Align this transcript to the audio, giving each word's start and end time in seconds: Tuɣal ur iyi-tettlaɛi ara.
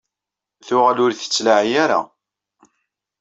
Tuɣal 0.65 0.97
ur 1.05 1.11
iyi-tettlaɛi 1.13 1.73
ara. 1.83 1.99